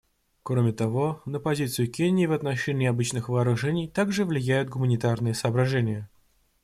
Кроме 0.41 0.71
того, 0.73 1.21
на 1.25 1.39
позицию 1.39 1.87
Кении 1.91 2.25
в 2.25 2.31
отношении 2.33 2.87
обычных 2.89 3.29
вооружений 3.29 3.87
также 3.87 4.25
влияют 4.25 4.67
гуманитарные 4.67 5.35
соображения. 5.35 6.09